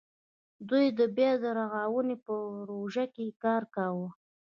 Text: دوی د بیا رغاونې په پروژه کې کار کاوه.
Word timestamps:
دوی 0.69 0.85
د 0.99 1.01
بیا 1.15 1.31
رغاونې 1.57 2.15
په 2.25 2.33
پروژه 2.59 3.05
کې 3.15 3.27
کار 3.43 3.63
کاوه. 3.75 4.09